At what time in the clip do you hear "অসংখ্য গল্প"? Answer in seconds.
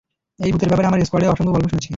1.33-1.65